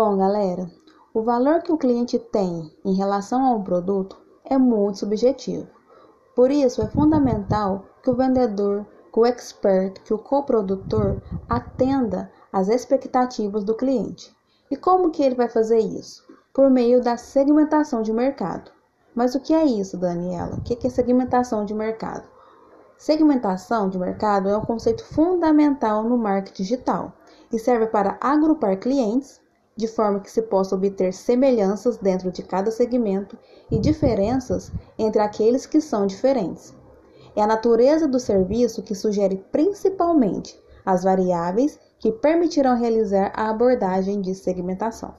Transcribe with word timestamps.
Bom, 0.00 0.16
galera, 0.16 0.70
o 1.12 1.22
valor 1.22 1.60
que 1.60 1.72
o 1.72 1.76
cliente 1.76 2.20
tem 2.20 2.72
em 2.84 2.94
relação 2.94 3.44
ao 3.44 3.64
produto 3.64 4.16
é 4.44 4.56
muito 4.56 5.00
subjetivo. 5.00 5.66
Por 6.36 6.52
isso, 6.52 6.80
é 6.80 6.86
fundamental 6.86 7.84
que 8.00 8.08
o 8.08 8.14
vendedor, 8.14 8.86
que 9.12 9.18
o 9.18 9.26
expert, 9.26 10.00
que 10.04 10.14
o 10.14 10.18
coprodutor 10.18 11.20
atenda 11.48 12.30
às 12.52 12.68
expectativas 12.68 13.64
do 13.64 13.74
cliente. 13.74 14.32
E 14.70 14.76
como 14.76 15.10
que 15.10 15.20
ele 15.20 15.34
vai 15.34 15.48
fazer 15.48 15.80
isso? 15.80 16.24
Por 16.54 16.70
meio 16.70 17.02
da 17.02 17.16
segmentação 17.16 18.00
de 18.00 18.12
mercado. 18.12 18.70
Mas 19.16 19.34
o 19.34 19.40
que 19.40 19.52
é 19.52 19.64
isso, 19.64 19.96
Daniela? 19.96 20.58
O 20.58 20.60
que 20.60 20.86
é 20.86 20.90
segmentação 20.90 21.64
de 21.64 21.74
mercado? 21.74 22.28
Segmentação 22.96 23.88
de 23.88 23.98
mercado 23.98 24.48
é 24.48 24.56
um 24.56 24.64
conceito 24.64 25.04
fundamental 25.04 26.04
no 26.04 26.16
marketing 26.16 26.62
digital 26.62 27.12
e 27.52 27.58
serve 27.58 27.88
para 27.88 28.16
agrupar 28.20 28.78
clientes 28.78 29.40
de 29.78 29.86
forma 29.86 30.18
que 30.18 30.30
se 30.30 30.42
possa 30.42 30.74
obter 30.74 31.14
semelhanças 31.14 31.96
dentro 31.98 32.32
de 32.32 32.42
cada 32.42 32.68
segmento 32.68 33.38
e 33.70 33.78
diferenças 33.78 34.72
entre 34.98 35.22
aqueles 35.22 35.66
que 35.66 35.80
são 35.80 36.04
diferentes. 36.04 36.74
É 37.36 37.42
a 37.42 37.46
natureza 37.46 38.08
do 38.08 38.18
serviço 38.18 38.82
que 38.82 38.92
sugere 38.92 39.36
principalmente 39.52 40.60
as 40.84 41.04
variáveis 41.04 41.78
que 42.00 42.10
permitirão 42.10 42.76
realizar 42.76 43.32
a 43.36 43.50
abordagem 43.50 44.20
de 44.20 44.34
segmentação. 44.34 45.14